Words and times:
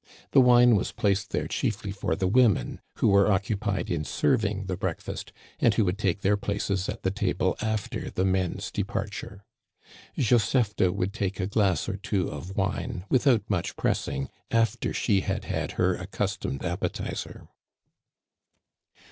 *' 0.17 0.31
The 0.31 0.41
wine 0.41 0.75
was 0.75 0.91
placed 0.91 1.29
there 1.29 1.47
chiefly 1.47 1.91
for 1.91 2.15
the 2.15 2.25
women, 2.27 2.81
who 2.95 3.09
were 3.09 3.31
occupied 3.31 3.91
in 3.91 4.03
serving 4.03 4.65
the 4.65 4.75
breakfast, 4.75 5.31
and 5.59 5.75
who 5.75 5.85
would 5.85 5.99
take 5.99 6.21
their 6.21 6.37
places 6.37 6.89
at 6.89 7.03
the 7.03 7.11
table 7.11 7.55
after 7.61 8.09
the 8.09 8.25
men's 8.25 8.71
departure. 8.71 9.43
Josephte 10.17 10.91
would 10.91 11.13
take 11.13 11.39
a 11.39 11.45
glass 11.45 11.87
or 11.87 11.97
two 11.97 12.29
of 12.29 12.57
wine 12.57 13.05
without 13.11 13.47
much 13.47 13.75
pressing 13.75 14.27
after 14.49 14.91
she 14.91 15.21
had 15.21 15.43
had 15.45 15.73
her 15.73 15.95
accus 15.95 16.35
tomed 16.39 16.65
appetizer. 16.65 17.47